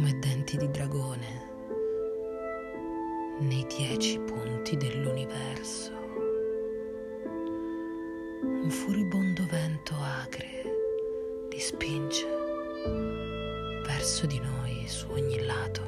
come 0.00 0.18
denti 0.18 0.56
di 0.56 0.70
dragone 0.70 1.48
nei 3.40 3.66
dieci 3.66 4.18
punti 4.18 4.78
dell'universo. 4.78 5.92
Un 8.40 8.70
furibondo 8.70 9.44
vento 9.50 9.94
acre 10.24 11.48
li 11.50 11.60
spinge 11.60 12.26
verso 13.84 14.24
di 14.24 14.40
noi 14.40 14.88
su 14.88 15.06
ogni 15.10 15.44
lato, 15.44 15.82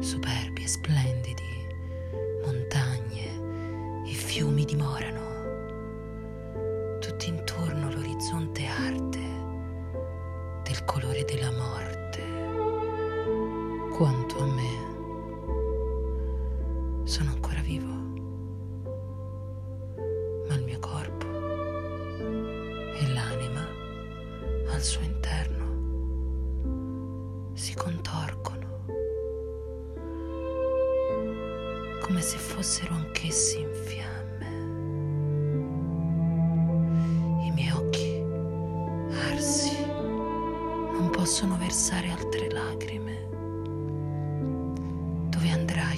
superbi 0.00 0.62
e 0.62 0.68
splendidi, 0.68 1.66
montagne 2.44 4.04
e 4.06 4.12
fiumi 4.12 4.66
dimorano 4.66 5.29
sono 17.10 17.30
ancora 17.30 17.60
vivo, 17.60 17.92
ma 20.46 20.54
il 20.54 20.62
mio 20.62 20.78
corpo 20.78 21.26
e 21.26 23.12
l'anima 23.12 23.66
al 24.72 24.80
suo 24.80 25.02
interno 25.02 25.66
si 27.54 27.74
contorcono 27.74 28.84
come 32.00 32.20
se 32.20 32.38
fossero 32.38 32.94
anch'essi 32.94 33.58
in 33.58 33.74
fiamme. 33.74 34.10
possono 41.20 41.56
versare 41.58 42.10
altre 42.10 42.50
lacrime. 42.50 43.19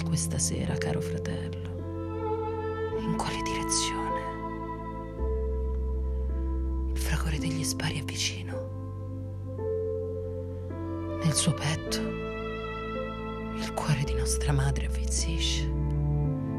Questa 0.05 0.37
sera, 0.37 0.75
caro 0.75 1.01
fratello? 1.01 1.71
In 2.99 3.15
quale 3.17 3.41
direzione? 3.41 4.21
Il 6.93 6.99
fragore 6.99 7.39
degli 7.39 7.63
spari 7.63 7.99
è 7.99 8.03
vicino. 8.03 8.71
Nel 11.23 11.33
suo 11.33 11.53
petto 11.53 11.97
il 13.57 13.73
cuore 13.73 14.03
di 14.03 14.13
nostra 14.13 14.53
madre 14.53 14.85
avvizzisce 14.85 15.63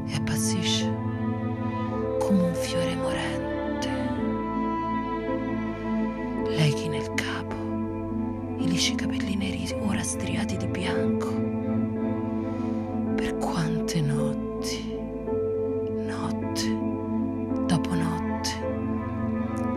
e 0.07 0.15
appassisce 0.15 0.85
come 2.19 2.41
un 2.41 2.53
fiore 2.53 2.95
morente. 2.95 3.89
Leghi 6.49 6.87
nel 6.89 7.13
capo 7.13 7.55
lisci 8.57 8.95
capelli 8.95 9.35
neri 9.35 9.73
ora 9.79 10.03
striati 10.03 10.57
di 10.57 10.67
bianco. 10.67 11.54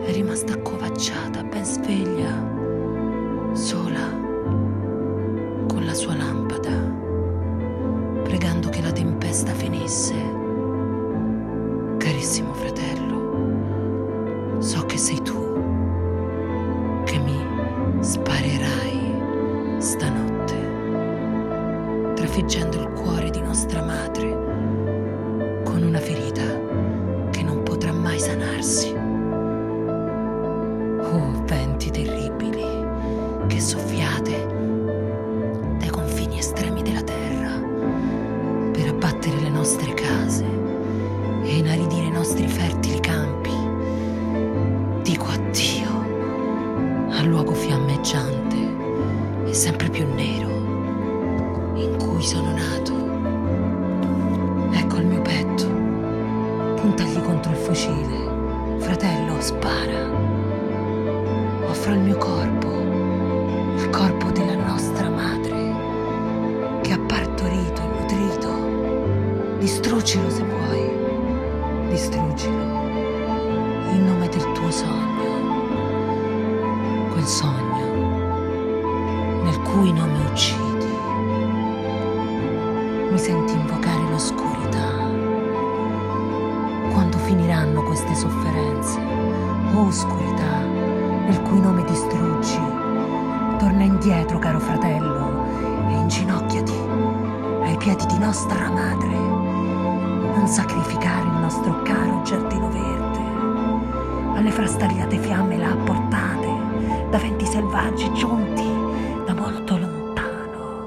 È 0.09 0.11
rimasta 0.11 0.53
accovacciata, 0.53 1.43
ben 1.43 1.63
sveglia, 1.63 2.33
sola, 3.53 4.09
con 5.67 5.85
la 5.85 5.93
sua 5.93 6.15
lampada, 6.15 6.71
pregando 8.23 8.69
che 8.69 8.81
la 8.81 8.91
tempesta 8.91 9.53
finisse. 9.53 10.15
Carissimo 11.97 12.53
fratello, 12.53 14.57
so 14.57 14.83
che 14.87 14.97
sei 14.97 15.21
tu 15.21 15.37
che 17.05 17.19
mi 17.19 17.45
sparerai 17.99 19.77
stanotte, 19.77 20.55
trafiggendo 22.15 22.81
il 22.81 22.89
cuore 22.93 23.29
di 23.29 23.41
nostra 23.41 23.83
madre 23.83 25.61
con 25.63 25.83
una 25.83 25.99
ferita 25.99 26.41
che 27.29 27.43
non 27.43 27.61
potrà 27.61 27.91
mai 27.91 28.19
sanarsi. 28.19 28.88
Nostre 39.69 39.93
case 39.93 40.43
e 41.43 41.57
inaridire 41.57 42.07
i 42.07 42.11
nostri 42.11 42.47
fertili 42.47 42.99
campi, 43.01 43.51
dico 45.03 45.27
addio 45.27 47.09
al 47.11 47.27
luogo 47.27 47.53
fiammeggiante 47.53 49.45
e 49.45 49.53
sempre 49.53 49.89
più 49.89 50.07
nero 50.15 50.49
in 51.75 51.95
cui 51.99 52.23
sono 52.23 52.51
nato. 52.51 52.95
Ecco 54.75 54.97
il 54.97 55.05
mio 55.05 55.21
petto, 55.21 55.67
puntagli 56.81 57.21
contro 57.21 57.51
il 57.51 57.57
fucile, 57.57 58.79
fratello, 58.79 59.39
spara. 59.39 60.09
Offro 61.67 61.93
il 61.93 61.99
mio 61.99 62.17
corpo, 62.17 62.69
Distruggilo 69.99 70.29
se 70.29 70.43
vuoi, 70.45 71.89
distruggilo 71.89 72.63
in 73.91 74.05
nome 74.05 74.29
del 74.29 74.49
tuo 74.53 74.71
sogno 74.71 75.27
quel 77.11 77.25
sogno 77.25 77.83
nel 79.43 79.59
cui 79.59 79.91
nome 79.91 80.19
uccidi. 80.31 80.87
Mi 83.11 83.17
senti 83.17 83.51
invocare 83.51 84.01
l'oscurità. 84.09 84.87
Quando 86.93 87.17
finiranno 87.17 87.83
queste 87.83 88.15
sofferenze, 88.15 89.01
o 89.73 89.87
oscurità, 89.87 90.59
nel 91.27 91.41
cui 91.41 91.59
nome 91.59 91.83
distruggi, 91.83 92.61
torna 93.57 93.83
indietro, 93.83 94.39
caro 94.39 94.61
fratello, 94.61 95.43
e 95.89 95.91
inginocchiati 95.91 96.73
ai 97.63 97.75
piedi 97.75 98.05
di 98.05 98.17
nostra 98.17 98.69
madre. 98.69 99.48
Non 100.39 100.47
sacrificare 100.47 101.27
il 101.27 101.33
nostro 101.33 101.81
caro 101.81 102.21
giardino 102.21 102.69
verde 102.69 104.37
alle 104.37 104.51
frastagliate 104.51 105.17
fiamme 105.17 105.57
là 105.57 105.75
portate 105.75 106.47
da 107.09 107.17
venti 107.17 107.45
selvaggi 107.45 108.09
giunti 108.13 108.63
da 109.25 109.33
molto 109.33 109.77
lontano. 109.77 110.77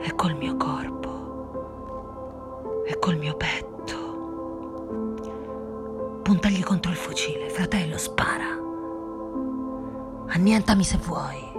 E 0.00 0.12
col 0.16 0.34
mio 0.34 0.56
corpo 0.56 2.10
e 2.84 2.98
col 2.98 3.16
mio 3.18 3.36
petto. 3.36 3.94
Puntagli 6.22 6.64
contro 6.64 6.90
il 6.90 6.96
fucile, 6.96 7.48
fratello, 7.50 7.98
spara. 7.98 8.58
Annientami 10.26 10.82
se 10.82 10.96
vuoi. 10.96 11.50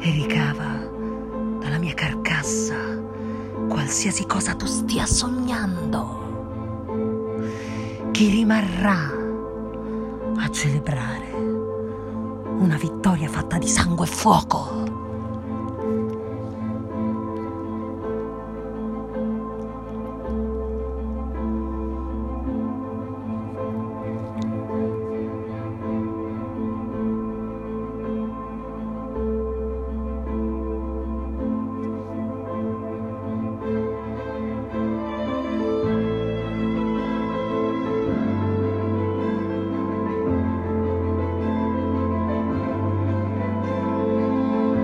E 0.00 0.10
ricava 0.10 0.86
dalla 1.60 1.78
mia 1.78 1.94
carcassa 1.94 3.03
qualsiasi 3.84 4.24
cosa 4.24 4.54
tu 4.54 4.64
stia 4.64 5.04
sognando. 5.04 6.22
Chi 8.12 8.30
rimarrà 8.30 9.10
a 10.38 10.48
celebrare 10.48 11.32
una 11.34 12.78
vittoria 12.78 13.28
fatta 13.28 13.58
di 13.58 13.68
sangue 13.68 14.06
e 14.06 14.08
fuoco. 14.08 15.03